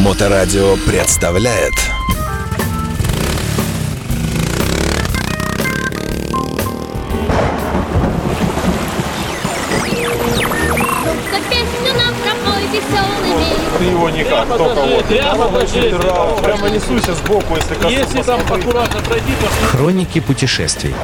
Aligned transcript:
Моторадио 0.00 0.76
представляет 0.86 1.74
Ты 13.78 13.84
его 13.84 14.08
никак, 14.08 14.48
только 14.48 14.74
вот. 14.74 15.04
Прямо 15.04 15.48
пойди. 15.48 15.94
Прямо 16.42 16.70
несуйся 16.70 17.14
сбоку, 17.14 17.56
если. 17.56 17.90
Если 17.90 18.22
там 18.22 18.40
аккуратно 18.40 19.00
пройти, 19.02 19.32
то 19.40 19.66
Хроники 19.66 20.20
путешествий. 20.20 20.94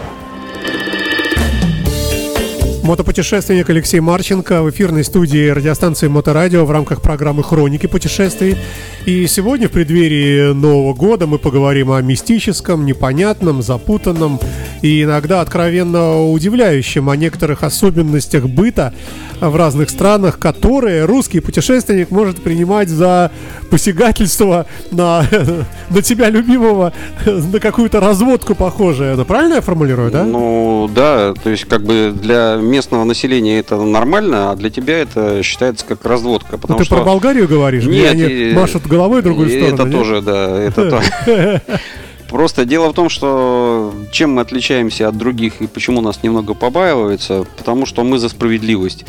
Мотопутешественник 2.86 3.68
Алексей 3.68 3.98
Марченко 3.98 4.62
в 4.62 4.70
эфирной 4.70 5.02
студии 5.02 5.48
радиостанции 5.48 6.06
Моторадио 6.06 6.64
в 6.64 6.70
рамках 6.70 7.02
программы 7.02 7.42
«Хроники 7.42 7.86
путешествий». 7.88 8.56
И 9.06 9.26
сегодня 9.26 9.68
в 9.68 9.72
преддверии 9.72 10.52
Нового 10.52 10.94
года 10.94 11.26
мы 11.26 11.38
поговорим 11.38 11.90
о 11.90 12.00
мистическом, 12.00 12.86
непонятном, 12.86 13.60
запутанном 13.60 14.38
и 14.82 15.02
иногда 15.02 15.40
откровенно 15.40 16.30
удивляющем 16.30 17.10
о 17.10 17.16
некоторых 17.16 17.64
особенностях 17.64 18.48
быта 18.48 18.94
в 19.40 19.56
разных 19.56 19.90
странах, 19.90 20.38
которые 20.38 21.04
русский 21.04 21.40
путешественник 21.40 22.10
может 22.10 22.42
принимать 22.42 22.88
за 22.88 23.30
посягательство 23.70 24.66
на, 24.90 25.26
на 25.90 26.02
тебя 26.02 26.30
любимого, 26.30 26.92
на 27.26 27.58
какую-то 27.58 28.00
разводку 28.00 28.54
похожее. 28.54 29.14
Это 29.14 29.24
правильно 29.24 29.54
я 29.54 29.60
формулирую, 29.60 30.10
да? 30.10 30.24
Ну 30.24 30.88
да, 30.94 31.34
то 31.34 31.50
есть 31.50 31.64
как 31.64 31.84
бы 31.84 32.14
для 32.14 32.56
местного 32.76 33.04
населения 33.04 33.58
это 33.58 33.76
нормально, 33.76 34.50
а 34.50 34.56
для 34.56 34.68
тебя 34.70 34.98
это 34.98 35.42
считается 35.42 35.84
как 35.86 36.04
разводка. 36.04 36.52
Ну, 36.52 36.58
Потому 36.58 36.78
ты 36.78 36.84
что 36.84 36.96
про 36.96 37.04
Болгарию 37.04 37.48
говоришь, 37.48 37.84
Нет, 37.84 38.14
и- 38.16 38.52
машут 38.54 38.86
головой 38.86 39.22
другую 39.22 39.48
сторону. 39.48 39.74
Это 39.74 39.84
нет? 39.84 39.92
тоже, 39.92 40.20
да, 40.20 40.58
это 40.60 40.90
то. 40.90 41.60
Просто 42.36 42.66
дело 42.66 42.90
в 42.90 42.92
том, 42.92 43.08
что 43.08 43.94
чем 44.12 44.32
мы 44.34 44.42
отличаемся 44.42 45.08
от 45.08 45.16
других 45.16 45.62
и 45.62 45.66
почему 45.66 46.02
нас 46.02 46.22
немного 46.22 46.52
побаиваются, 46.52 47.46
потому 47.56 47.86
что 47.86 48.04
мы 48.04 48.18
за 48.18 48.28
справедливость. 48.28 49.06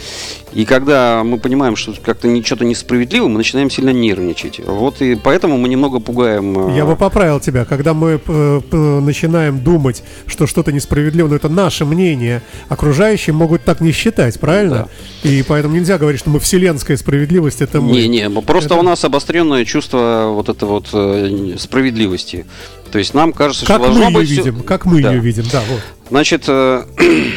И 0.53 0.63
когда 0.63 1.23
мы 1.25 1.37
понимаем, 1.37 1.75
что 1.75 1.93
как-то 2.01 2.29
что-то 2.45 2.63
несправедливо, 2.63 3.27
мы 3.27 3.39
начинаем 3.39 3.69
сильно 3.69 3.89
нервничать. 3.89 4.61
Вот 4.65 5.01
и 5.01 5.15
поэтому 5.15 5.57
мы 5.57 5.67
немного 5.67 5.99
пугаем. 5.99 6.69
э, 6.69 6.77
Я 6.77 6.85
бы 6.85 6.95
поправил 6.95 7.41
тебя, 7.41 7.65
когда 7.65 7.93
мы 7.93 8.21
э, 8.25 8.61
начинаем 9.01 9.59
думать, 9.59 10.03
что 10.25 10.47
что-то 10.47 10.71
несправедливо, 10.71 11.27
но 11.27 11.35
это 11.35 11.49
наше 11.49 11.83
мнение, 11.83 12.41
окружающие 12.69 13.33
могут 13.33 13.65
так 13.65 13.81
не 13.81 13.91
считать, 13.91 14.39
правильно? 14.39 14.87
И 15.23 15.43
поэтому 15.45 15.75
нельзя 15.75 15.97
говорить, 15.97 16.21
что 16.21 16.29
мы 16.29 16.39
вселенская 16.39 16.95
справедливость, 16.95 17.61
это 17.61 17.81
мы. 17.81 17.91
Не, 17.91 18.07
не, 18.07 18.29
просто 18.41 18.75
Это- 18.75 18.79
у 18.79 18.83
нас 18.83 19.03
обостренное 19.03 19.65
чувство 19.65 20.29
вот 20.33 20.47
это 20.47 20.65
вот 20.65 20.87
э, 20.93 21.55
справедливости. 21.57 22.45
То 22.91 22.99
есть 22.99 23.13
нам 23.13 23.33
кажется, 23.33 23.65
Как 23.65 23.77
что 23.81 23.89
мы 23.89 23.99
должно 23.99 24.07
ее 24.09 24.15
быть 24.15 24.29
всё- 24.31 24.43
видим, 24.43 24.63
как 24.63 24.85
мы 24.85 25.01
Да. 25.01 25.13
ее 25.13 25.19
видим, 25.19 25.43
да, 25.51 25.61
вот. 25.69 25.81
Значит, 26.09 26.43
э, 26.47 26.83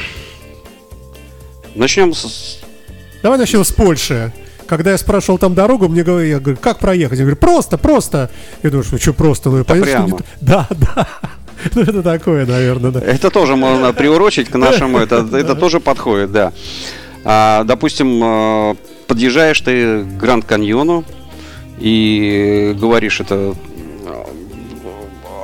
начнем 1.74 2.14
с... 2.14 2.58
Давай 3.22 3.38
начнем 3.38 3.64
с 3.64 3.72
Польши. 3.72 4.32
Когда 4.66 4.92
я 4.92 4.98
спрашивал 4.98 5.38
там 5.38 5.54
дорогу, 5.54 5.88
мне 5.88 6.04
говорят, 6.04 6.28
я 6.28 6.38
говорю, 6.38 6.56
как 6.60 6.78
проехать? 6.78 7.18
Я 7.18 7.24
говорю, 7.24 7.36
просто, 7.36 7.76
просто. 7.76 8.30
Я 8.62 8.70
думаю, 8.70 8.84
что, 8.84 8.98
что 8.98 9.12
просто? 9.12 9.50
Ну, 9.50 9.64
что 9.64 9.74
не 9.76 9.82
прямо. 9.82 10.18
т- 10.18 10.24
Да, 10.40 10.68
да. 10.70 11.08
Ну, 11.74 11.82
это 11.82 12.02
такое, 12.02 12.46
наверное, 12.46 12.90
да. 12.92 13.00
Это 13.00 13.30
тоже 13.30 13.56
можно 13.56 13.92
приурочить 13.92 14.48
к 14.48 14.54
нашему, 14.56 14.98
это, 14.98 15.28
это 15.36 15.54
тоже 15.56 15.80
подходит, 15.80 16.30
да. 16.32 16.52
А, 17.24 17.64
допустим, 17.64 18.20
э, 18.22 18.74
подъезжаешь 19.08 19.60
ты 19.60 20.04
к 20.04 20.16
Гранд 20.16 20.44
Каньону 20.44 21.04
и 21.78 22.74
говоришь 22.78 23.20
это... 23.20 23.54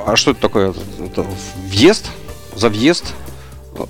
А 0.07 0.15
что 0.15 0.31
это 0.31 0.39
такое? 0.39 0.73
Это 1.03 1.25
въезд? 1.65 2.09
За 2.55 2.69
въезд? 2.69 3.13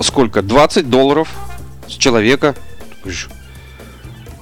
Сколько? 0.02 0.42
20 0.42 0.90
долларов 0.90 1.30
с 1.88 1.92
человека. 1.92 2.56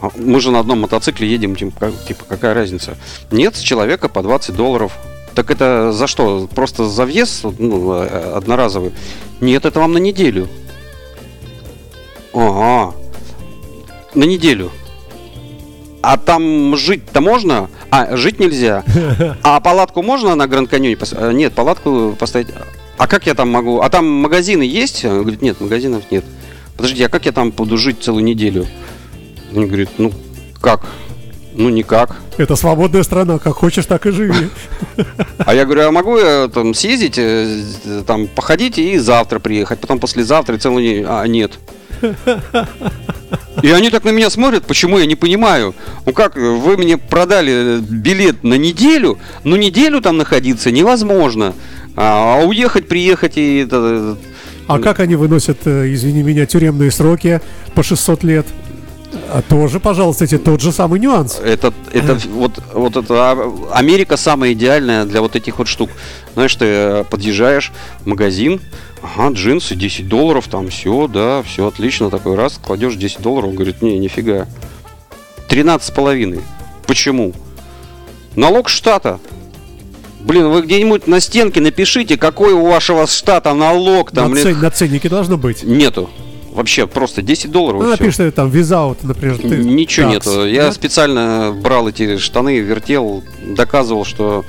«А 0.01 0.09
Мы 0.15 0.39
же 0.39 0.51
на 0.51 0.59
одном 0.59 0.79
мотоцикле 0.79 1.27
едем, 1.27 1.57
типа, 1.57 1.91
типа 2.07 2.23
какая 2.29 2.53
разница? 2.53 2.97
Нет, 3.29 3.57
с 3.57 3.59
человека 3.59 4.07
по 4.07 4.23
20 4.23 4.55
долларов. 4.55 4.93
Так 5.35 5.51
это 5.51 5.91
за 5.91 6.07
что? 6.07 6.47
Просто 6.47 6.87
за 6.87 7.03
въезд 7.03 7.43
ну, 7.59 7.91
э, 7.91 8.33
одноразовый? 8.35 8.93
Нет, 9.41 9.65
это 9.65 9.81
вам 9.81 9.91
на 9.91 9.97
неделю. 9.97 10.47
Ага. 12.33 12.95
На 14.13 14.23
неделю. 14.23 14.71
А 16.07 16.17
там 16.17 16.77
жить-то 16.77 17.19
можно? 17.19 17.67
А, 17.89 18.15
жить 18.15 18.39
нельзя. 18.39 18.83
А 19.41 19.59
палатку 19.59 20.03
можно 20.03 20.35
на 20.35 20.45
Гранд 20.45 20.69
Каньоне 20.69 20.95
поставить? 20.95 21.35
Нет, 21.35 21.53
палатку 21.53 22.15
поставить. 22.19 22.49
А 22.99 23.07
как 23.07 23.25
я 23.25 23.33
там 23.33 23.49
могу? 23.49 23.81
А 23.81 23.89
там 23.89 24.05
магазины 24.05 24.61
есть? 24.61 25.03
Он 25.03 25.21
говорит, 25.21 25.41
нет, 25.41 25.59
магазинов 25.59 26.03
нет. 26.11 26.23
Подождите, 26.77 27.07
а 27.07 27.09
как 27.09 27.25
я 27.25 27.31
там 27.31 27.49
буду 27.49 27.79
жить 27.79 28.03
целую 28.03 28.23
неделю? 28.23 28.67
Он 29.55 29.65
говорит, 29.65 29.89
ну 29.97 30.13
как? 30.61 30.85
Ну 31.55 31.69
никак. 31.69 32.17
Это 32.37 32.55
свободная 32.55 33.01
страна, 33.01 33.39
как 33.39 33.55
хочешь, 33.55 33.87
так 33.87 34.05
и 34.05 34.11
живи. 34.11 34.49
А 35.39 35.55
я 35.55 35.65
говорю, 35.65 35.87
а 35.87 35.91
могу 35.91 36.17
я 36.17 36.47
там 36.53 36.75
съездить, 36.75 37.17
э, 37.17 37.63
э, 37.83 38.03
там 38.05 38.27
походить 38.27 38.77
и 38.77 38.99
завтра 38.99 39.39
приехать, 39.39 39.79
потом 39.79 39.99
послезавтра 39.99 40.57
целую 40.59 40.83
неделю? 40.83 41.07
А, 41.09 41.25
нет. 41.25 41.53
И 43.63 43.69
они 43.71 43.89
так 43.89 44.03
на 44.03 44.09
меня 44.09 44.29
смотрят, 44.29 44.65
почему 44.65 44.99
я 44.99 45.05
не 45.05 45.15
понимаю. 45.15 45.73
Ну 46.05 46.13
как, 46.13 46.35
вы 46.35 46.77
мне 46.77 46.97
продали 46.97 47.79
билет 47.79 48.43
на 48.43 48.55
неделю, 48.55 49.17
но 49.43 49.55
неделю 49.57 50.01
там 50.01 50.17
находиться 50.17 50.71
невозможно. 50.71 51.53
А 51.95 52.39
а 52.41 52.45
уехать, 52.45 52.87
приехать 52.87 53.37
и... 53.37 53.59
это- 53.59 54.17
А 54.67 54.79
как 54.79 54.99
они 54.99 55.15
выносят, 55.15 55.59
э, 55.65 55.93
извини 55.93 56.23
меня, 56.23 56.45
тюремные 56.45 56.91
сроки 56.91 57.39
по 57.73 57.83
600 57.83 58.23
лет? 58.23 58.45
А 59.31 59.41
тоже, 59.41 59.79
пожалуйста, 59.79 60.25
эти 60.25 60.37
тот 60.37 60.61
же 60.61 60.71
самый 60.71 60.99
нюанс. 60.99 61.39
Это, 61.39 61.73
это 61.91 62.17
вот, 62.29 62.59
вот 62.73 62.95
это 62.95 63.13
а, 63.13 63.69
Америка 63.73 64.17
самая 64.17 64.53
идеальная 64.53 65.05
для 65.05 65.21
вот 65.21 65.35
этих 65.35 65.57
вот 65.57 65.67
штук. 65.67 65.89
Знаешь, 66.33 66.55
ты 66.55 66.65
э, 66.65 67.03
подъезжаешь 67.09 67.71
в 68.01 68.07
магазин, 68.07 68.61
ага, 69.01 69.33
джинсы 69.33 69.75
10 69.75 70.07
долларов, 70.07 70.47
там 70.47 70.69
все, 70.69 71.07
да, 71.07 71.43
все 71.43 71.67
отлично, 71.67 72.09
такой 72.09 72.35
раз, 72.35 72.59
кладешь 72.63 72.95
10 72.95 73.21
долларов, 73.21 73.49
он 73.49 73.55
говорит, 73.55 73.81
не, 73.81 73.97
нифига. 73.97 74.47
13 75.49 75.87
с 75.87 75.91
половиной. 75.91 76.41
Почему? 76.87 77.33
Налог 78.35 78.69
штата. 78.69 79.19
Блин, 80.19 80.49
вы 80.49 80.63
где-нибудь 80.63 81.07
на 81.07 81.19
стенке 81.19 81.61
напишите, 81.61 82.17
какой 82.17 82.53
у 82.53 82.65
вашего 82.65 83.05
штата 83.05 83.53
налог 83.53 84.11
там. 84.11 84.29
на, 84.29 84.31
блин. 84.31 84.43
цен- 84.43 84.59
на 84.59 84.71
ценнике 84.71 85.07
должно 85.07 85.37
быть. 85.37 85.63
Нету. 85.63 86.09
Вообще 86.55 86.87
просто 86.87 87.21
10 87.21 87.51
долларов. 87.51 87.81
Ну, 87.81 87.91
и 87.91 87.95
всё. 87.95 88.03
напишите 88.03 88.31
там 88.31 88.49
визаут, 88.49 89.03
например. 89.03 89.37
ты- 89.37 89.57
Ничего 89.57 90.11
такс. 90.11 90.25
нету. 90.25 90.45
Я 90.47 90.63
Нет? 90.65 90.73
специально 90.73 91.51
брал 91.53 91.89
эти 91.89 92.17
штаны, 92.17 92.59
вертел, 92.59 93.23
доказывал, 93.45 94.05
что 94.05 94.45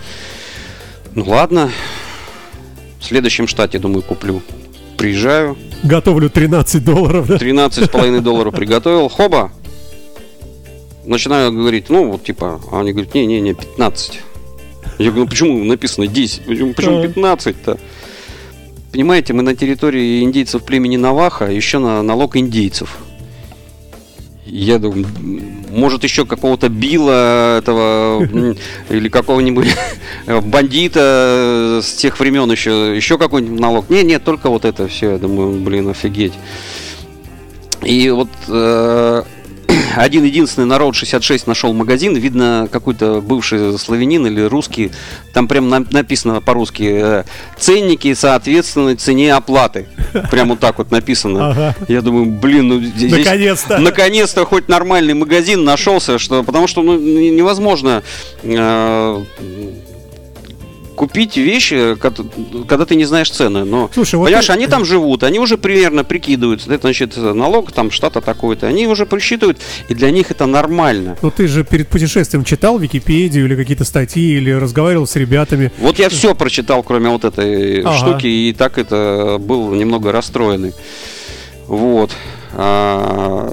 ну 1.16 1.24
ладно, 1.26 1.70
в 3.00 3.04
следующем 3.04 3.48
штате, 3.48 3.78
думаю, 3.80 4.02
куплю. 4.02 4.40
Приезжаю, 4.96 5.56
Готовлю 5.82 6.30
13 6.30 6.84
долларов. 6.84 7.26
да? 7.26 7.36
13,5 7.38 8.20
долларов 8.20 8.54
приготовил, 8.54 9.08
хоба. 9.08 9.50
Начинаю 11.04 11.52
говорить, 11.52 11.90
ну 11.90 12.12
вот 12.12 12.24
типа, 12.24 12.60
а 12.70 12.80
они 12.80 12.92
говорят, 12.92 13.14
не-не-не, 13.14 13.54
15. 13.54 14.20
Я 14.98 15.06
говорю, 15.06 15.24
ну 15.24 15.28
почему 15.28 15.64
написано 15.64 16.06
10? 16.06 16.44
Почему, 16.46 16.72
почему 16.72 17.02
Так. 17.02 17.10
15-то? 17.16 17.78
Понимаете, 18.92 19.32
мы 19.32 19.42
на 19.42 19.54
территории 19.54 20.22
индейцев 20.22 20.64
племени 20.64 20.96
Наваха, 20.96 21.46
еще 21.46 21.78
на 21.78 22.02
налог 22.02 22.36
индейцев. 22.36 22.98
Я 24.46 24.78
думаю, 24.78 25.06
может 25.70 26.04
еще 26.04 26.24
какого-то 26.24 26.68
Билла 26.68 27.58
этого 27.58 28.22
или 28.88 29.08
какого-нибудь 29.08 29.68
бандита 30.44 31.80
с 31.82 31.94
тех 31.94 32.18
времен 32.20 32.50
еще, 32.50 32.96
еще 32.96 33.18
какой-нибудь 33.18 33.58
налог. 33.58 33.90
Не, 33.90 34.04
нет, 34.04 34.22
только 34.24 34.48
вот 34.48 34.64
это 34.64 34.86
все. 34.86 35.12
Я 35.12 35.18
думаю, 35.18 35.60
блин, 35.60 35.88
офигеть. 35.88 36.34
И 37.82 38.08
вот 38.10 38.28
э, 38.48 39.22
один 40.02 40.24
единственный 40.24 40.66
народ 40.66 40.94
66 40.94 41.46
нашел 41.46 41.72
магазин, 41.72 42.14
видно 42.16 42.68
какой-то 42.70 43.20
бывший 43.20 43.78
славянин 43.78 44.26
или 44.26 44.42
русский, 44.42 44.92
там 45.32 45.48
прям 45.48 45.68
на- 45.68 45.84
написано 45.90 46.40
по-русски 46.40 47.00
э, 47.02 47.24
ценники 47.58 48.12
соответственно 48.14 48.96
цене 48.96 49.34
оплаты. 49.34 49.86
Прям 50.30 50.48
вот 50.50 50.60
так 50.60 50.78
вот 50.78 50.90
написано. 50.90 51.50
Ага. 51.50 51.74
Я 51.88 52.00
думаю, 52.02 52.26
блин, 52.26 52.68
ну 52.68 52.80
здесь 52.80 53.12
Наконец-то. 53.12 53.78
наконец-то 53.78 54.44
хоть 54.44 54.68
нормальный 54.68 55.14
магазин 55.14 55.64
нашелся, 55.64 56.18
что 56.18 56.42
потому 56.42 56.66
что 56.66 56.82
ну, 56.82 56.98
невозможно 56.98 58.02
э, 58.42 59.22
купить 60.96 61.36
вещи, 61.36 61.94
когда 61.96 62.84
ты 62.86 62.94
не 62.96 63.04
знаешь 63.04 63.30
цены. 63.30 63.64
Но, 63.64 63.90
Слушай, 63.92 64.16
вот 64.16 64.24
понимаешь, 64.26 64.46
ты- 64.46 64.52
они 64.52 64.66
там 64.66 64.84
живут, 64.84 65.22
они 65.22 65.38
уже 65.38 65.56
примерно 65.58 66.02
прикидываются. 66.04 66.72
Это, 66.72 66.82
значит, 66.88 67.16
налог 67.16 67.70
там 67.72 67.90
штата 67.90 68.20
такой-то. 68.20 68.66
Они 68.66 68.86
уже 68.88 69.06
просчитывают, 69.06 69.58
и 69.88 69.94
для 69.94 70.10
них 70.10 70.30
это 70.30 70.46
нормально. 70.46 71.16
Ну 71.22 71.30
ты 71.30 71.46
же 71.48 71.64
перед 71.64 71.88
путешествием 71.88 72.44
читал 72.44 72.78
Википедию 72.78 73.44
или 73.44 73.54
какие-то 73.56 73.84
статьи, 73.84 74.36
или 74.36 74.50
разговаривал 74.50 75.06
с 75.06 75.14
ребятами. 75.16 75.70
Вот 75.78 75.98
я 75.98 76.08
все 76.08 76.34
прочитал, 76.34 76.82
кроме 76.82 77.10
вот 77.10 77.24
этой 77.24 77.82
Ага. 77.82 77.96
штуки, 77.96 78.26
и 78.26 78.52
так 78.52 78.78
это 78.78 79.36
был 79.38 79.70
немного 79.74 80.12
расстроенный. 80.12 80.72
Вот. 81.68 82.10
А, 82.54 83.52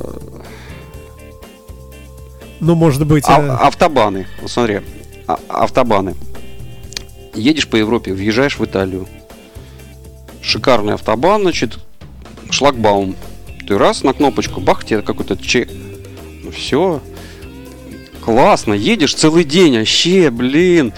Ну, 2.60 2.76
может 2.76 3.06
быть... 3.06 3.26
а- 3.28 3.42
э, 3.42 3.50
автобаны. 3.68 4.28
Вот 4.42 4.50
смотри. 4.52 4.80
а- 5.28 5.40
автобаны. 5.50 6.16
Едешь 7.36 7.68
по 7.68 7.76
Европе, 7.76 8.14
въезжаешь 8.14 8.58
в 8.60 8.66
Италию. 8.66 9.08
Шикарный 10.42 10.94
автобан, 10.94 11.42
значит, 11.42 11.80
шлагбаум. 12.52 13.16
Ты 13.68 13.78
раз 13.78 14.04
на 14.04 14.14
кнопочку, 14.14 14.60
бах, 14.60 14.86
тебе 14.86 15.02
какой-то 15.02 15.38
чек. 15.38 15.70
Ну 16.44 16.52
все. 16.52 17.02
Классно, 18.24 18.74
едешь 18.74 19.16
целый 19.16 19.44
день, 19.44 19.78
вообще, 19.78 20.30
блин. 20.30 20.94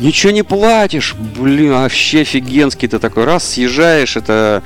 Ничего 0.00 0.32
не 0.32 0.42
платишь, 0.42 1.14
блин, 1.14 1.72
вообще 1.72 2.22
офигенский 2.22 2.88
ты 2.88 2.98
такой 2.98 3.24
раз 3.24 3.44
съезжаешь, 3.52 4.16
это 4.16 4.62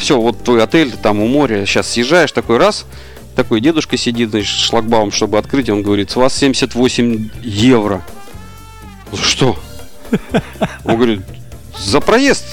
все, 0.00 0.20
вот 0.20 0.42
твой 0.42 0.64
отель 0.64 0.90
там 0.90 1.20
у 1.20 1.28
моря, 1.28 1.64
сейчас 1.64 1.92
съезжаешь 1.92 2.32
такой 2.32 2.56
раз, 2.56 2.84
такой 3.36 3.60
дедушка 3.60 3.96
сидит, 3.96 4.30
значит, 4.30 4.48
шлагбаум, 4.48 5.12
чтобы 5.12 5.38
открыть, 5.38 5.70
он 5.70 5.82
говорит, 5.82 6.10
с 6.10 6.16
вас 6.16 6.36
78 6.36 7.28
евро. 7.42 8.02
«За 9.12 9.22
Что? 9.22 9.56
Он 10.84 10.96
говорит, 10.96 11.20
за 11.78 12.00
проезд 12.00 12.44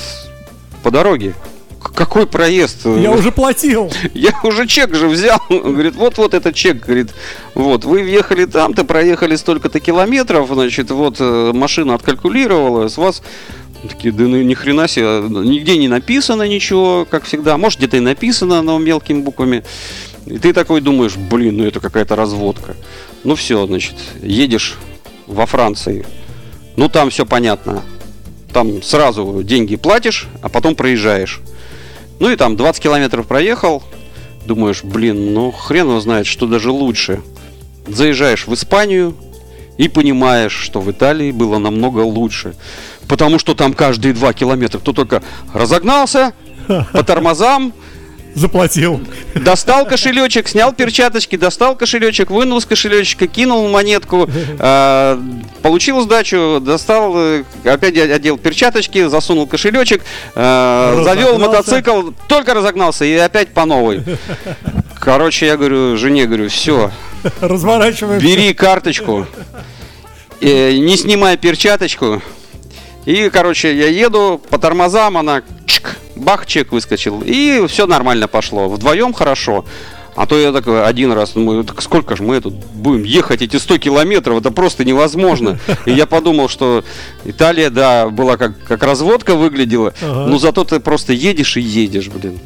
по 0.83 0.91
дороге. 0.91 1.33
«К- 1.81 1.93
Какой 1.93 2.27
проезд? 2.27 2.85
Я 2.85 3.11
уже 3.17 3.31
платил. 3.31 3.91
Я 4.13 4.33
уже 4.43 4.67
чек 4.67 4.93
же 4.95 5.07
взял. 5.07 5.39
Он 5.49 5.73
говорит, 5.73 5.95
вот-вот 5.95 6.33
этот 6.35 6.53
чек. 6.53 6.85
Говорит, 6.85 7.09
вот, 7.55 7.85
вы 7.85 8.03
въехали 8.03 8.45
там-то, 8.45 8.83
проехали 8.83 9.35
столько-то 9.35 9.79
километров, 9.79 10.47
значит, 10.51 10.91
вот 10.91 11.15
э, 11.19 11.51
машина 11.53 11.95
откалькулировала, 11.95 12.87
с 12.87 12.97
вас... 12.97 13.21
Такие, 13.89 14.11
да 14.13 14.25
ну 14.25 14.39
ни 14.43 14.53
хрена 14.53 14.87
себе, 14.87 15.23
нигде 15.27 15.75
не 15.75 15.87
написано 15.87 16.43
ничего, 16.47 17.07
как 17.09 17.23
всегда. 17.23 17.57
Может, 17.57 17.79
где-то 17.79 17.97
и 17.97 17.99
написано, 17.99 18.61
но 18.61 18.77
мелкими 18.77 19.21
буквами. 19.23 19.63
И 20.27 20.37
ты 20.37 20.53
такой 20.53 20.81
думаешь, 20.81 21.15
блин, 21.15 21.57
ну 21.57 21.65
это 21.65 21.79
какая-то 21.79 22.15
разводка. 22.15 22.75
Ну 23.23 23.33
все, 23.33 23.65
значит, 23.65 23.95
едешь 24.21 24.77
во 25.25 25.47
Франции. 25.47 26.05
Ну 26.75 26.89
там 26.89 27.09
все 27.09 27.25
понятно. 27.25 27.83
Там 28.53 28.81
сразу 28.81 29.43
деньги 29.43 29.75
платишь, 29.75 30.27
а 30.41 30.49
потом 30.49 30.75
проезжаешь. 30.75 31.39
Ну 32.19 32.29
и 32.29 32.35
там 32.35 32.55
20 32.55 32.83
километров 32.83 33.27
проехал, 33.27 33.81
думаешь, 34.45 34.83
блин, 34.83 35.33
ну 35.33 35.51
хрен 35.51 35.87
его 35.87 35.99
знает, 35.99 36.27
что 36.27 36.47
даже 36.47 36.71
лучше. 36.71 37.21
Заезжаешь 37.87 38.47
в 38.47 38.53
Испанию 38.53 39.15
и 39.77 39.87
понимаешь, 39.87 40.53
что 40.53 40.81
в 40.81 40.91
Италии 40.91 41.31
было 41.31 41.57
намного 41.57 42.01
лучше. 42.01 42.53
Потому 43.07 43.39
что 43.39 43.55
там 43.55 43.73
каждые 43.73 44.13
2 44.13 44.33
километра 44.33 44.79
кто 44.79 44.93
только 44.93 45.23
разогнался 45.53 46.33
по 46.93 47.03
тормозам, 47.03 47.73
Заплатил. 48.35 49.01
достал 49.35 49.85
кошелечек, 49.85 50.47
снял 50.47 50.73
перчаточки, 50.73 51.35
достал 51.35 51.75
кошелечек, 51.75 52.29
вынул 52.29 52.59
из 52.59 52.65
кошелечка, 52.65 53.27
кинул 53.27 53.67
монетку, 53.69 54.29
э, 54.59 55.17
получил 55.61 56.01
сдачу, 56.01 56.59
достал, 56.61 57.13
э, 57.15 57.43
опять 57.65 57.97
одел 57.97 58.37
перчаточки, 58.37 59.07
засунул 59.07 59.47
кошелечек, 59.47 60.01
э, 60.35 61.01
завел 61.03 61.39
мотоцикл, 61.39 62.11
только 62.27 62.53
разогнался 62.53 63.05
и 63.05 63.15
опять 63.15 63.49
по 63.53 63.65
новой. 63.65 64.03
Короче, 64.99 65.47
я 65.47 65.57
говорю, 65.57 65.97
жене 65.97 66.25
говорю, 66.25 66.47
все, 66.49 66.91
Разворачиваем. 67.41 68.21
бери 68.21 68.53
карточку, 68.53 69.27
э, 70.39 70.77
не 70.77 70.95
снимай 70.95 71.37
перчаточку. 71.37 72.21
И, 73.05 73.29
короче, 73.29 73.75
я 73.75 73.87
еду 73.87 74.39
по 74.49 74.59
тормозам, 74.59 75.17
она 75.17 75.41
бах, 76.21 76.45
чек 76.45 76.71
выскочил. 76.71 77.21
И 77.25 77.65
все 77.67 77.85
нормально 77.87 78.27
пошло. 78.27 78.69
Вдвоем 78.69 79.13
хорошо. 79.13 79.65
А 80.15 80.25
то 80.25 80.37
я 80.37 80.51
такой 80.51 80.83
один 80.85 81.13
раз, 81.13 81.31
думаю, 81.31 81.63
так 81.63 81.81
сколько 81.81 82.17
же 82.17 82.23
мы 82.23 82.41
тут 82.41 82.53
будем 82.53 83.03
ехать 83.03 83.41
эти 83.41 83.55
100 83.55 83.77
километров, 83.77 84.39
это 84.39 84.51
просто 84.51 84.83
невозможно. 84.83 85.57
И 85.85 85.91
я 85.91 86.05
подумал, 86.05 86.49
что 86.49 86.83
Италия, 87.23 87.69
да, 87.69 88.09
была 88.09 88.35
как, 88.35 88.61
как 88.63 88.83
разводка 88.83 89.35
выглядела, 89.35 89.93
Ага. 90.01 90.27
но 90.27 90.37
зато 90.37 90.65
ты 90.65 90.81
просто 90.81 91.13
едешь 91.13 91.55
и 91.55 91.61
едешь, 91.61 92.09
блин. 92.09 92.39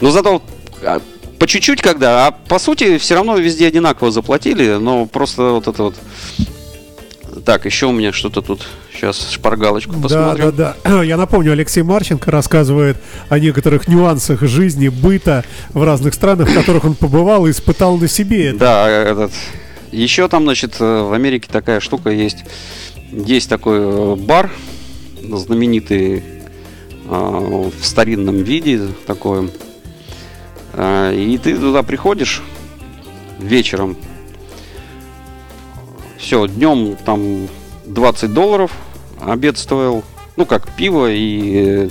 Но 0.00 0.12
зато 0.12 0.42
а, 0.84 1.00
по 1.40 1.48
чуть-чуть 1.48 1.82
когда, 1.82 2.28
а 2.28 2.30
по 2.30 2.60
сути 2.60 2.98
все 2.98 3.16
равно 3.16 3.36
везде 3.36 3.66
одинаково 3.66 4.12
заплатили, 4.12 4.74
но 4.74 5.06
просто 5.06 5.50
вот 5.50 5.66
это 5.66 5.82
вот... 5.82 5.96
Так, 7.44 7.64
еще 7.66 7.86
у 7.86 7.92
меня 7.92 8.12
что-то 8.12 8.40
тут, 8.40 8.66
сейчас 8.94 9.30
шпаргалочку 9.32 9.94
Да, 9.96 10.00
посмотрим. 10.02 10.52
да, 10.56 10.76
да. 10.84 11.02
Я 11.04 11.16
напомню, 11.16 11.52
Алексей 11.52 11.82
Марченко 11.82 12.30
рассказывает 12.30 12.96
о 13.30 13.38
некоторых 13.40 13.88
нюансах 13.88 14.42
жизни, 14.42 14.88
быта 14.88 15.44
в 15.72 15.82
разных 15.82 16.14
странах, 16.14 16.48
в 16.48 16.54
которых 16.54 16.84
он 16.84 16.94
побывал 16.94 17.46
и 17.46 17.50
испытал 17.50 17.96
на 17.98 18.06
себе 18.06 18.50
это. 18.50 18.58
Да, 18.58 18.88
этот. 18.88 19.32
Еще 19.90 20.28
там, 20.28 20.44
значит, 20.44 20.76
э, 20.78 21.02
в 21.02 21.12
Америке 21.12 21.48
такая 21.50 21.80
штука 21.80 22.10
есть. 22.10 22.44
Есть 23.10 23.48
такой 23.48 23.78
э, 23.80 24.14
бар, 24.16 24.50
знаменитый 25.22 26.22
э, 27.08 27.10
в 27.10 27.72
старинном 27.84 28.36
виде 28.42 28.82
такой. 29.06 29.50
Э, 30.74 31.12
И 31.14 31.36
ты 31.38 31.56
туда 31.58 31.82
приходишь 31.82 32.40
вечером. 33.40 33.96
Все, 36.22 36.46
днем 36.46 36.96
там 37.04 37.48
20 37.84 38.32
долларов. 38.32 38.70
Обед 39.20 39.58
стоил, 39.58 40.04
ну, 40.36 40.46
как 40.46 40.70
пиво 40.76 41.10
и 41.10 41.86
э, 41.86 41.88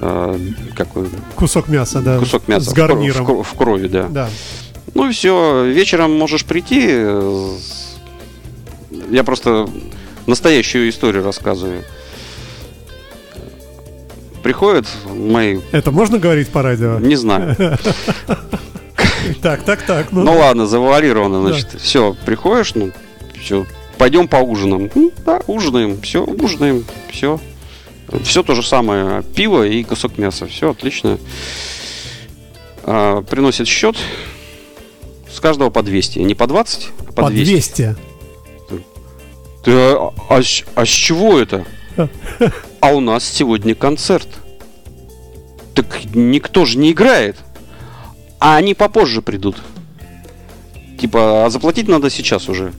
э, 0.00 0.38
какой 0.76 1.08
Кусок 1.34 1.66
мяса, 1.68 1.98
да. 2.00 2.18
кусок 2.20 2.46
мяса 2.46 2.70
С 2.70 2.72
гарниром. 2.72 3.24
в 3.26 3.28
кро- 3.28 3.42
в 3.42 3.54
крови, 3.54 3.88
да. 3.88 4.06
Да. 4.08 4.28
Ну 4.94 5.08
и 5.08 5.12
все, 5.12 5.64
вечером 5.64 6.16
можешь 6.16 6.44
прийти. 6.44 6.86
э, 6.90 7.50
Я 9.10 9.24
просто 9.24 9.68
настоящую 10.26 10.88
историю 10.88 11.24
рассказываю. 11.24 11.82
Приходят 14.44 14.86
мои, 15.12 15.58
Это 15.72 15.90
можно 15.90 16.18
говорить 16.20 16.48
по 16.50 16.62
радио? 16.62 17.00
не 17.00 17.16
знаю. 17.16 17.56
Так, 19.42 19.62
так, 19.64 19.82
так. 19.82 20.06
Ну, 20.10 20.22
Ну 20.22 20.38
ладно, 20.38 20.66
завуалировано, 20.66 21.42
значит. 21.48 21.80
Все, 21.80 22.16
приходишь, 22.24 22.74
ну, 22.74 22.92
все, 23.42 23.66
пойдем 23.98 24.28
поужинаем. 24.28 24.90
Ну, 24.94 25.12
да, 25.24 25.40
ужинаем, 25.46 26.00
все, 26.00 26.24
ужинаем, 26.24 26.84
все. 27.10 27.40
Все 28.24 28.42
то 28.42 28.54
же 28.54 28.62
самое, 28.62 29.22
пиво 29.34 29.66
и 29.66 29.82
кусок 29.84 30.16
мяса, 30.16 30.46
все 30.46 30.70
отлично. 30.70 31.18
А, 32.84 33.22
приносит 33.22 33.68
счет 33.68 33.96
с 35.30 35.40
каждого 35.40 35.68
по 35.70 35.82
200, 35.82 36.20
не 36.20 36.34
по 36.34 36.46
20, 36.46 36.88
а 37.00 37.04
по, 37.12 37.22
по 37.24 37.30
200. 37.30 37.44
200. 37.50 37.96
Ты, 39.64 39.72
а, 39.72 40.12
а 40.30 40.42
с- 40.42 40.64
а 40.74 40.84
с 40.86 40.88
чего 40.88 41.38
это? 41.38 41.64
А 42.80 42.92
у 42.92 43.00
нас 43.00 43.24
сегодня 43.24 43.74
концерт. 43.74 44.28
Так 45.74 46.04
никто 46.14 46.64
же 46.64 46.78
не 46.78 46.92
играет. 46.92 47.36
А 48.38 48.54
они 48.56 48.72
попозже 48.74 49.20
придут. 49.20 49.56
Типа, 51.00 51.44
а 51.44 51.50
заплатить 51.50 51.88
надо 51.88 52.08
сейчас 52.08 52.48
уже. 52.48 52.72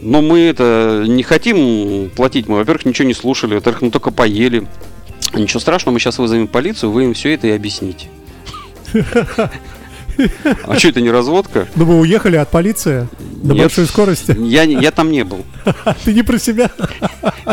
Но 0.00 0.22
мы 0.22 0.40
это 0.40 1.04
не 1.06 1.22
хотим 1.22 2.10
платить. 2.10 2.48
Мы, 2.48 2.56
во-первых, 2.56 2.84
ничего 2.84 3.08
не 3.08 3.14
слушали, 3.14 3.54
во-вторых, 3.54 3.82
мы 3.82 3.90
только 3.90 4.10
поели. 4.10 4.66
Ничего 5.34 5.60
страшного, 5.60 5.94
мы 5.94 6.00
сейчас 6.00 6.18
вызовем 6.18 6.46
полицию, 6.46 6.92
вы 6.92 7.04
им 7.04 7.14
все 7.14 7.34
это 7.34 7.46
и 7.48 7.50
объясните. 7.50 8.08
А 10.64 10.78
что 10.78 10.88
это 10.88 11.00
не 11.00 11.10
разводка? 11.10 11.66
Ну, 11.74 11.84
вы 11.84 11.98
уехали 11.98 12.36
от 12.36 12.48
полиции 12.50 13.08
на 13.42 13.54
большой 13.54 13.86
скорости. 13.86 14.36
Я, 14.38 14.62
я 14.62 14.90
там 14.90 15.10
не 15.10 15.24
был. 15.24 15.44
Ты 16.04 16.12
не 16.12 16.22
про 16.22 16.38
себя. 16.38 16.70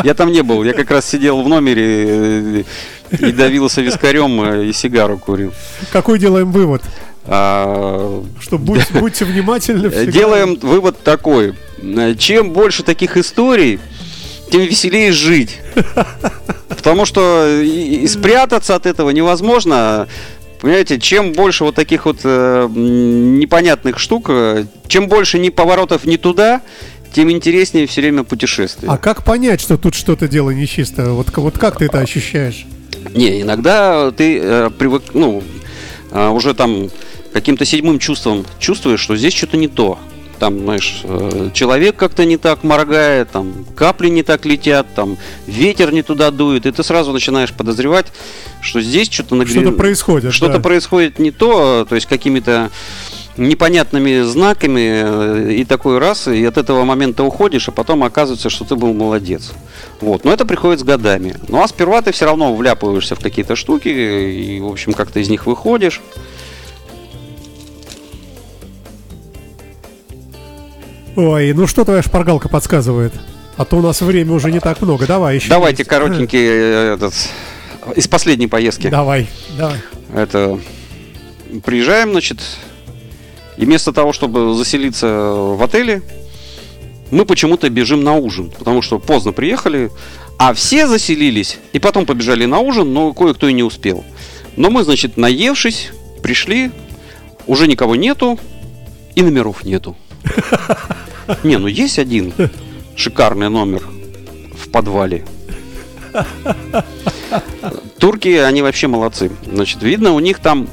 Я 0.04 0.14
там 0.14 0.30
не 0.30 0.42
был. 0.42 0.62
Я 0.62 0.72
как 0.72 0.90
раз 0.90 1.06
сидел 1.08 1.42
в 1.42 1.48
номере 1.48 1.84
э, 2.06 2.64
и 3.18 3.32
давился 3.32 3.80
вискарем 3.80 4.40
э, 4.42 4.66
и 4.66 4.72
сигару 4.72 5.18
курил. 5.18 5.52
Какой 5.90 6.18
делаем 6.18 6.52
вывод? 6.52 6.82
А, 7.24 8.24
Что 8.40 8.58
будь- 8.58 8.90
будьте 8.92 9.24
внимательны. 9.24 9.90
всегда. 9.90 10.10
Делаем 10.12 10.56
вывод 10.60 11.02
такой. 11.02 11.54
Чем 12.18 12.50
больше 12.52 12.82
таких 12.82 13.16
историй, 13.16 13.78
тем 14.50 14.62
веселее 14.62 15.12
жить. 15.12 15.58
Потому 16.68 17.04
что 17.06 17.60
и, 17.60 18.02
и 18.02 18.08
спрятаться 18.08 18.74
от 18.74 18.86
этого 18.86 19.10
невозможно. 19.10 20.08
Понимаете, 20.60 21.00
чем 21.00 21.32
больше 21.32 21.64
вот 21.64 21.74
таких 21.74 22.06
вот 22.06 22.20
э, 22.22 22.68
непонятных 22.70 23.98
штук, 23.98 24.26
э, 24.28 24.64
чем 24.86 25.08
больше 25.08 25.40
ни 25.40 25.48
поворотов 25.48 26.04
не 26.04 26.18
туда, 26.18 26.60
тем 27.12 27.30
интереснее 27.32 27.86
все 27.88 28.00
время 28.00 28.22
путешествие. 28.22 28.90
А 28.90 28.96
как 28.96 29.24
понять, 29.24 29.60
что 29.60 29.76
тут 29.76 29.94
что-то 29.96 30.28
дело 30.28 30.50
нечисто? 30.50 31.10
Вот, 31.14 31.36
вот 31.36 31.58
как 31.58 31.78
ты 31.78 31.86
это 31.86 31.98
ощущаешь? 31.98 32.64
Не, 33.12 33.42
иногда 33.42 34.12
ты 34.12 34.38
э, 34.40 34.70
привык, 34.78 35.02
ну, 35.14 35.42
э, 36.12 36.28
уже 36.28 36.54
там 36.54 36.88
каким-то 37.32 37.64
седьмым 37.64 37.98
чувством 37.98 38.44
чувствуешь, 38.58 39.00
что 39.00 39.16
здесь 39.16 39.34
что-то 39.34 39.56
не 39.56 39.68
то. 39.68 39.98
Там, 40.38 40.58
знаешь, 40.58 41.02
э, 41.04 41.50
человек 41.54 41.94
как-то 41.96 42.24
не 42.24 42.36
так 42.36 42.64
моргает, 42.64 43.30
там 43.30 43.64
капли 43.76 44.08
не 44.08 44.24
так 44.24 44.44
летят, 44.44 44.86
там 44.94 45.16
ветер 45.46 45.92
не 45.92 46.02
туда 46.02 46.32
дует, 46.32 46.66
и 46.66 46.72
ты 46.72 46.82
сразу 46.82 47.12
начинаешь 47.12 47.52
подозревать, 47.52 48.06
что 48.60 48.80
здесь 48.80 49.08
что-то 49.08 49.36
нагре- 49.36 49.50
Что-то 49.52 49.72
происходит, 49.72 50.34
Что-то 50.34 50.54
да. 50.54 50.60
происходит 50.60 51.20
не 51.20 51.30
то, 51.30 51.86
то 51.88 51.94
есть 51.94 52.08
какими-то 52.08 52.70
непонятными 53.36 54.22
знаками 54.22 55.02
э, 55.04 55.52
и 55.52 55.64
такой 55.64 55.98
раз, 55.98 56.28
и 56.28 56.44
от 56.44 56.58
этого 56.58 56.84
момента 56.84 57.22
уходишь, 57.22 57.68
а 57.68 57.72
потом 57.72 58.02
оказывается, 58.04 58.50
что 58.50 58.64
ты 58.64 58.74
был 58.74 58.92
молодец. 58.92 59.52
Вот. 60.00 60.24
Но 60.24 60.32
это 60.32 60.44
приходит 60.44 60.80
с 60.80 60.82
годами. 60.82 61.36
Ну 61.48 61.62
а 61.62 61.68
сперва 61.68 62.02
ты 62.02 62.12
все 62.12 62.26
равно 62.26 62.54
вляпываешься 62.54 63.14
в 63.14 63.20
какие-то 63.20 63.56
штуки 63.56 63.88
и, 63.88 64.60
в 64.60 64.66
общем, 64.66 64.92
как-то 64.92 65.20
из 65.20 65.28
них 65.28 65.46
выходишь. 65.46 66.00
Ой, 71.16 71.52
ну 71.52 71.66
что 71.66 71.84
твоя 71.84 72.02
шпаргалка 72.02 72.48
подсказывает? 72.48 73.12
А 73.56 73.64
то 73.64 73.76
у 73.76 73.82
нас 73.82 74.00
время 74.00 74.32
уже 74.32 74.50
не 74.50 74.60
так 74.60 74.80
много. 74.80 75.06
Давай 75.06 75.36
еще. 75.36 75.48
Давайте 75.48 75.82
есть. 75.82 75.90
коротенький 75.90 76.40
э, 76.40 76.94
этот, 76.94 77.14
из 77.96 78.08
последней 78.08 78.46
поездки. 78.46 78.88
Давай, 78.88 79.28
давай. 79.58 79.78
Это 80.14 80.58
приезжаем, 81.64 82.12
значит, 82.12 82.38
и 83.58 83.64
вместо 83.66 83.92
того, 83.92 84.12
чтобы 84.12 84.54
заселиться 84.54 85.06
в 85.06 85.62
отеле, 85.62 86.02
мы 87.10 87.26
почему-то 87.26 87.68
бежим 87.68 88.02
на 88.02 88.14
ужин, 88.14 88.50
потому 88.50 88.80
что 88.80 88.98
поздно 88.98 89.32
приехали, 89.32 89.90
а 90.38 90.54
все 90.54 90.86
заселились, 90.86 91.58
и 91.74 91.78
потом 91.78 92.06
побежали 92.06 92.46
на 92.46 92.60
ужин, 92.60 92.92
но 92.92 93.12
кое-кто 93.12 93.48
и 93.48 93.52
не 93.52 93.62
успел. 93.62 94.02
Но 94.56 94.70
мы, 94.70 94.82
значит, 94.82 95.18
наевшись, 95.18 95.90
пришли, 96.22 96.70
уже 97.46 97.66
никого 97.66 97.96
нету, 97.96 98.38
и 99.14 99.22
номеров 99.22 99.64
нету. 99.64 99.94
Не, 101.42 101.58
ну 101.58 101.66
есть 101.66 101.98
один 101.98 102.32
шикарный 102.96 103.48
номер 103.48 103.82
в 104.56 104.68
подвале. 104.70 105.24
Турки, 107.98 108.28
они 108.28 108.62
вообще 108.62 108.88
молодцы. 108.88 109.30
Значит, 109.46 109.82
видно, 109.82 110.12
у 110.12 110.20
них 110.20 110.38
там 110.40 110.68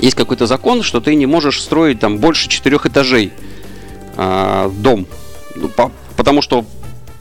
есть 0.00 0.16
какой-то 0.16 0.46
закон, 0.46 0.82
что 0.82 1.00
ты 1.00 1.14
не 1.14 1.26
можешь 1.26 1.60
строить 1.60 2.00
там 2.00 2.18
больше 2.18 2.48
четырех 2.48 2.86
этажей 2.86 3.32
а, 4.16 4.70
дом. 4.70 5.06
Ну, 5.54 5.68
по- 5.68 5.92
потому 6.16 6.42
что 6.42 6.64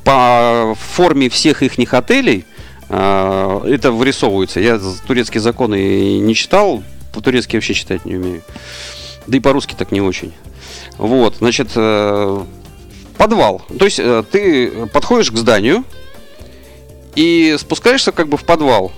по 0.03 0.75
форме 0.93 1.29
всех 1.29 1.63
их 1.63 1.93
отелей 1.93 2.45
а, 2.89 3.63
это 3.65 3.91
вырисовывается. 3.91 4.59
Я 4.59 4.79
турецкие 5.07 5.41
законы 5.41 6.19
не 6.19 6.35
читал, 6.35 6.83
по-турецки 7.13 7.55
вообще 7.55 7.73
читать 7.73 8.05
не 8.05 8.15
умею. 8.15 8.41
Да 9.27 9.37
и 9.37 9.39
по-русски 9.39 9.75
так 9.77 9.91
не 9.91 10.01
очень. 10.01 10.33
Вот, 10.97 11.35
значит, 11.37 11.69
э, 11.75 12.45
подвал. 13.17 13.61
То 13.77 13.85
есть 13.85 13.99
э, 13.99 14.23
ты 14.29 14.87
подходишь 14.87 15.31
к 15.31 15.37
зданию 15.37 15.83
и 17.15 17.55
спускаешься 17.59 18.11
как 18.11 18.27
бы 18.27 18.37
в 18.37 18.43
подвал. 18.43 18.91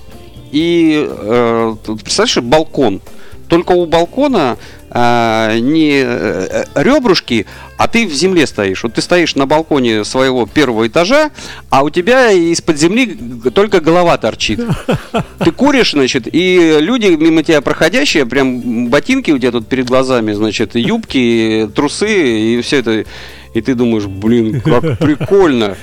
И 0.52 1.08
э, 1.10 1.76
представляешь, 1.86 2.38
балкон. 2.38 3.02
Только 3.48 3.72
у 3.72 3.86
балкона 3.86 4.58
э, 4.90 5.60
не 5.60 6.02
э, 6.04 6.66
ребрышки, 6.76 7.46
а 7.78 7.88
ты 7.88 8.08
в 8.08 8.14
земле 8.14 8.48
стоишь. 8.48 8.84
Вот 8.84 8.94
ты 8.94 9.02
стоишь 9.02 9.36
на 9.36 9.46
балконе 9.46 10.04
своего 10.04 10.46
первого 10.46 10.88
этажа, 10.88 11.32
а 11.70 11.84
у 11.84 11.90
тебя 11.90 12.32
из-под 12.32 12.78
земли 12.78 13.18
только 13.54 13.80
голова 13.80 14.18
торчит. 14.18 14.60
Ты 15.40 15.52
куришь, 15.52 15.92
значит, 15.92 16.28
и 16.32 16.78
люди 16.80 17.08
мимо 17.08 17.44
тебя 17.44 17.62
проходящие, 17.62 18.26
прям 18.26 18.88
ботинки 18.88 19.32
у 19.32 19.38
тебя 19.38 19.52
тут 19.52 19.68
перед 19.68 19.88
глазами, 19.88 20.34
значит, 20.34 20.76
юбки, 20.76 21.70
трусы, 21.76 22.56
и 22.58 22.62
все 22.62 22.78
это. 22.78 23.06
И 23.54 23.62
ты 23.62 23.74
думаешь, 23.74 24.06
блин, 24.06 24.62
как 24.62 24.98
прикольно. 25.00 25.78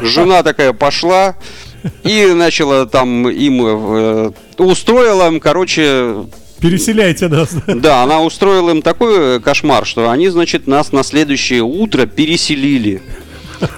Жена 0.00 0.42
такая 0.42 0.72
пошла 0.72 1.36
и 2.04 2.26
начала 2.26 2.86
там 2.86 3.28
им, 3.28 3.62
э, 3.64 4.30
устроила 4.58 5.28
им, 5.28 5.40
короче, 5.40 6.26
Переселяйте 6.60 7.28
нас. 7.28 7.50
да, 7.66 8.02
она 8.02 8.22
устроила 8.22 8.70
им 8.70 8.82
такой 8.82 9.40
кошмар, 9.40 9.84
что 9.86 10.10
они, 10.10 10.28
значит, 10.28 10.66
нас 10.66 10.92
на 10.92 11.02
следующее 11.02 11.62
утро 11.62 12.06
переселили. 12.06 13.02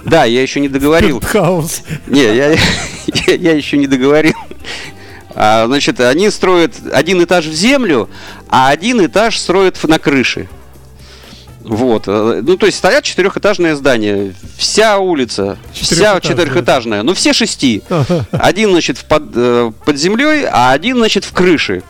Да, 0.05 0.25
я 0.25 0.43
еще 0.43 0.61
не 0.61 0.69
договорил. 0.69 1.21
Хаос. 1.21 1.83
Не, 2.07 2.23
я, 2.23 2.51
я, 3.27 3.35
я 3.35 3.53
еще 3.53 3.77
не 3.77 3.87
договорил. 3.87 4.35
А, 5.35 5.67
значит, 5.67 6.01
они 6.01 6.31
строят 6.31 6.75
один 6.93 7.23
этаж 7.23 7.47
в 7.47 7.53
землю, 7.53 8.09
а 8.49 8.71
один 8.71 9.05
этаж 9.05 9.39
строят 9.39 9.83
на 9.85 9.99
крыше. 9.99 10.49
Вот. 11.61 12.05
э, 12.07 12.41
Ну, 12.45 12.57
то 12.57 12.67
есть 12.67 12.79
стоят 12.79 13.05
четырехэтажное 13.05 13.77
здание. 13.77 14.35
Вся 14.57 14.99
улица, 14.99 15.59
вся 15.73 15.85
Четырехэтажное. 15.85 16.21
четырехэтажная. 16.23 17.03
Ну, 17.03 17.15
все 17.15 17.33
шести. 17.33 17.83
Один, 18.33 18.71
значит, 18.71 18.99
в 18.99 19.05
под, 19.05 19.25
э, 19.35 19.71
под 19.85 19.97
землей, 19.97 20.45
а 20.51 20.73
один, 20.73 20.97
значит, 20.97 21.25
в 21.25 21.33
крыше. 21.33 21.83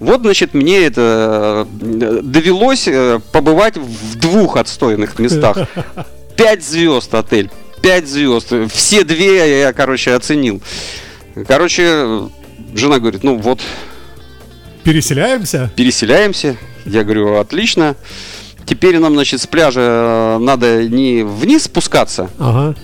Вот, 0.00 0.20
значит, 0.20 0.54
мне 0.54 0.84
это 0.86 1.66
э, 1.80 2.20
довелось 2.22 2.86
э, 2.86 3.20
побывать 3.32 3.76
в 3.76 4.16
двух 4.18 4.56
отстойных 4.56 5.18
местах. 5.18 5.58
Пять 6.36 6.64
звезд 6.64 7.12
отель. 7.14 7.50
Пять 7.82 8.06
звезд. 8.08 8.52
Все 8.72 9.02
две 9.04 9.60
я, 9.60 9.72
короче, 9.72 10.14
оценил. 10.14 10.62
Короче, 11.46 12.28
жена 12.74 12.98
говорит, 13.00 13.24
ну 13.24 13.36
вот, 13.38 13.60
Переселяемся? 14.84 15.70
переселяемся. 15.76 16.56
Я 16.86 17.04
говорю, 17.04 17.36
отлично. 17.38 17.96
Теперь 18.64 18.98
нам, 18.98 19.14
значит, 19.14 19.40
с 19.40 19.46
пляжа 19.46 19.80
э, 19.80 20.38
надо 20.38 20.88
не 20.88 21.22
вниз 21.24 21.64
спускаться, 21.64 22.30
Ага. 22.38 22.74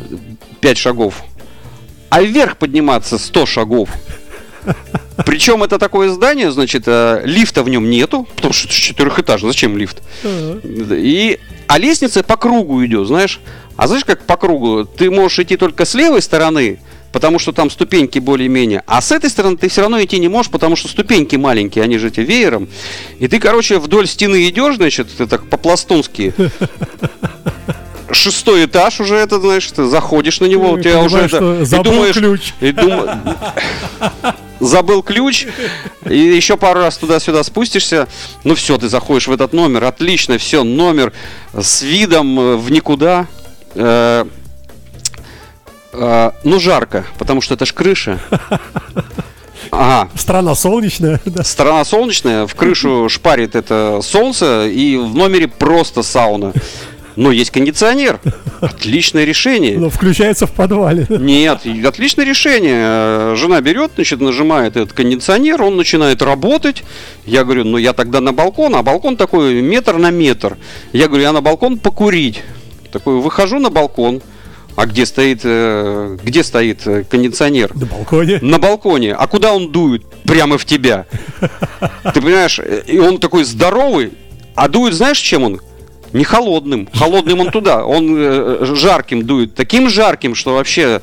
5 0.61 0.79
шагов, 0.79 1.23
а 2.11 2.23
вверх 2.23 2.57
подниматься 2.57 3.19
100 3.19 3.47
шагов. 3.47 3.89
Причем 5.25 5.63
это 5.63 5.79
такое 5.79 6.11
здание, 6.11 6.51
значит, 6.53 6.85
э, 6.87 7.23
лифта 7.25 7.63
в 7.63 7.69
нем 7.69 7.89
нету, 7.89 8.27
потому 8.37 8.53
что 8.53 8.69
это 8.69 8.77
четырехэтажно, 8.77 9.49
зачем 9.49 9.77
лифт? 9.79 10.03
И, 10.63 11.39
а 11.67 11.79
лестница 11.79 12.23
по 12.23 12.37
кругу 12.37 12.85
идет, 12.85 13.07
знаешь. 13.07 13.41
А 13.77 13.87
знаешь, 13.89 14.05
как 14.05 14.23
по 14.27 14.37
кругу? 14.37 14.85
Ты 14.85 15.11
можешь 15.11 15.39
идти 15.41 15.57
только 15.57 15.85
с 15.85 15.95
левой 15.95 16.21
стороны, 16.23 16.79
потому 17.11 17.39
что 17.39 17.53
там 17.53 17.71
ступеньки 17.71 18.19
более-менее. 18.19 18.83
А 18.87 19.01
с 19.01 19.11
этой 19.13 19.31
стороны 19.31 19.57
ты 19.57 19.69
все 19.69 19.81
равно 19.81 20.03
идти 20.03 20.19
не 20.19 20.29
можешь, 20.29 20.51
потому 20.53 20.77
что 20.77 20.89
ступеньки 20.89 21.37
маленькие, 21.37 21.85
они 21.85 21.97
же 21.99 22.09
эти 22.09 22.21
веером. 22.21 22.69
И 23.19 23.27
ты, 23.27 23.41
короче, 23.41 23.79
вдоль 23.79 24.07
стены 24.07 24.49
идешь, 24.49 24.77
значит, 24.77 25.09
ты 25.17 25.27
так 25.27 25.49
по-пластунски. 25.49 26.35
Шестой 28.11 28.67
этаж 28.67 29.01
уже 29.01 29.17
это, 29.17 29.41
знаешь, 29.41 29.67
ты 29.73 29.87
заходишь 29.87 30.39
на 30.41 30.45
него, 30.45 30.73
у 30.73 30.79
тебя 30.81 31.01
уже 31.01 31.19
это- 31.21 31.29
что 31.29 31.63
и 31.63 31.65
забыл 31.65 31.93
думаешь, 31.93 32.15
ключ. 32.17 32.53
и 32.61 32.71
дум- 32.71 33.09
забыл 34.65 35.03
ключ, 35.03 35.47
и 36.09 36.17
еще 36.17 36.57
пару 36.57 36.81
раз 36.81 36.97
туда-сюда 36.97 37.43
спустишься, 37.43 38.09
ну 38.45 38.55
все, 38.55 38.79
ты 38.79 38.89
заходишь 38.89 39.29
в 39.29 39.33
этот 39.33 39.53
номер, 39.53 39.85
отлично, 39.85 40.39
все, 40.39 40.65
номер 40.65 41.13
с 41.53 41.83
видом 41.83 42.39
э, 42.39 42.57
в 42.57 42.71
никуда. 42.71 43.27
Э, 43.75 44.25
э, 45.93 46.31
ну, 46.43 46.61
жарко, 46.61 47.05
потому 47.19 47.41
что 47.41 47.55
это 47.55 47.67
ж 47.67 47.73
крыша. 47.73 48.21
Ага, 49.71 50.11
Страна 50.15 50.55
солнечная. 50.55 51.21
Да. 51.25 51.43
сторона 51.43 51.85
солнечная, 51.85 52.47
в 52.47 52.55
крышу 52.55 53.09
шпарит 53.09 53.57
это 53.57 54.01
солнце, 54.03 54.69
и 54.69 54.97
в 54.97 55.15
номере 55.15 55.49
просто 55.49 56.03
сауна. 56.03 56.53
Но 57.17 57.31
есть 57.31 57.51
кондиционер. 57.51 58.21
Отличное 58.61 59.25
решение. 59.25 59.79
Но 59.79 59.91
включается 59.91 60.47
в 60.47 60.53
подвале. 60.53 61.07
Нет, 61.09 61.61
отличное 61.85 62.25
решение. 62.25 62.81
Э, 62.85 63.35
Жена 63.37 63.61
берет, 63.61 63.93
значит, 63.95 64.21
нажимает 64.21 64.77
этот 64.77 64.93
кондиционер, 64.93 65.63
он 65.63 65.77
начинает 65.77 66.23
работать. 66.23 66.83
Я 67.27 67.45
говорю, 67.45 67.65
ну 67.65 67.77
я 67.77 67.93
тогда 67.93 68.21
на 68.21 68.33
балкон, 68.33 68.75
а 68.75 68.83
балкон 68.83 69.17
такой 69.17 69.63
метр 69.63 69.97
на 69.99 70.11
метр. 70.11 70.57
Я 70.93 71.09
говорю, 71.09 71.23
я 71.23 71.33
на 71.33 71.41
балкон 71.41 71.79
покурить. 71.79 72.43
Такой, 72.91 73.21
выхожу 73.21 73.59
на 73.59 73.71
балкон. 73.71 74.23
А 74.77 74.87
где 74.87 75.07
стоит, 75.07 75.43
э, 75.45 76.19
где 76.23 76.43
стоит 76.43 76.85
э, 76.87 77.05
кондиционер? 77.05 77.73
На 77.77 77.87
балконе. 77.87 78.39
На 78.43 78.59
балконе. 78.59 79.15
А 79.15 79.27
куда 79.29 79.55
он 79.55 79.71
дует? 79.71 80.05
Прямо 80.25 80.59
в 80.59 80.65
тебя. 80.65 81.07
Ты 82.13 82.21
понимаешь? 82.21 82.61
И 82.87 82.99
он 82.99 83.19
такой 83.19 83.45
здоровый, 83.45 84.11
а 84.57 84.69
дует, 84.69 84.95
знаешь, 84.95 85.19
чем 85.19 85.45
он? 85.45 85.61
Не 86.15 86.23
холодным. 86.23 86.89
Холодным 86.95 87.41
он 87.41 87.51
туда. 87.51 87.85
Он 87.85 88.15
э, 88.17 88.65
жарким 88.77 89.27
дует. 89.27 89.55
Таким 89.57 89.91
жарким, 89.91 90.37
что 90.37 90.55
вообще 90.55 91.03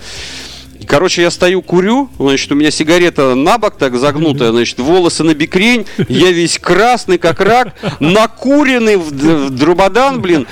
Короче, 0.92 1.22
я 1.22 1.32
стою, 1.32 1.62
курю, 1.62 2.10
значит, 2.20 2.52
у 2.52 2.56
меня 2.56 2.70
сигарета 2.70 3.34
на 3.34 3.58
бок 3.58 3.78
так 3.78 3.96
загнутая, 3.96 4.52
значит, 4.52 4.78
волосы 4.78 5.24
на 5.24 5.34
бикрень, 5.34 5.86
я 6.10 6.32
весь 6.32 6.60
красный, 6.60 7.18
как 7.18 7.40
рак, 7.40 7.74
накуренный 8.02 8.98
в, 8.98 9.08
в 9.08 9.50
дрободан, 9.52 10.22
блин, 10.22 10.48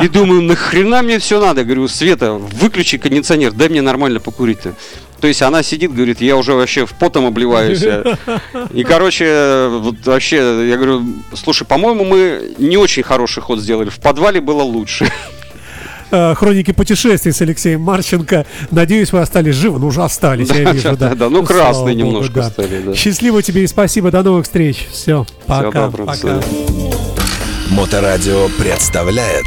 и 0.00 0.06
думаю, 0.06 0.42
нахрена 0.42 1.02
мне 1.02 1.18
все 1.18 1.40
надо? 1.40 1.64
Говорю, 1.64 1.88
Света, 1.88 2.34
выключи 2.34 2.98
кондиционер, 2.98 3.50
дай 3.50 3.68
мне 3.68 3.82
нормально 3.82 4.20
покурить-то. 4.20 4.74
То 5.20 5.26
есть 5.26 5.42
она 5.42 5.64
сидит, 5.64 5.92
говорит, 5.92 6.20
я 6.20 6.36
уже 6.36 6.54
вообще 6.54 6.86
в 6.86 6.94
потом 6.94 7.26
обливаюсь. 7.26 7.82
И, 8.72 8.84
короче, 8.84 9.66
вот 9.70 10.06
вообще, 10.06 10.68
я 10.68 10.76
говорю, 10.76 11.04
слушай, 11.34 11.66
по-моему, 11.66 12.04
мы 12.04 12.54
не 12.58 12.76
очень 12.76 13.02
хороший 13.02 13.42
ход 13.42 13.58
сделали. 13.58 13.90
В 13.90 13.98
подвале 13.98 14.40
было 14.40 14.62
лучше. 14.62 15.10
Э, 16.10 16.34
Хроники 16.34 16.72
путешествий 16.72 17.32
с 17.32 17.40
Алексеем 17.40 17.80
Марченко. 17.82 18.46
Надеюсь, 18.70 19.12
вы 19.12 19.20
остались 19.20 19.54
живы. 19.54 19.78
Ну, 19.78 19.88
уже 19.88 20.02
остались, 20.02 20.48
я 20.50 20.72
вижу, 20.72 20.96
да, 20.96 21.10
да. 21.10 21.14
да, 21.14 21.28
ну, 21.30 21.42
богу, 21.42 21.88
немножко 21.90 22.34
да. 22.34 22.50
стали, 22.50 22.82
да. 22.86 22.94
Счастливо 22.94 23.42
тебе 23.42 23.64
и 23.64 23.66
спасибо. 23.66 24.10
До 24.10 24.22
новых 24.22 24.44
встреч. 24.44 24.88
Все, 24.90 25.26
пока. 25.46 25.86
доброго, 25.86 26.06
пока. 26.06 26.40
Моторадио 27.70 28.48
представляет 28.58 29.46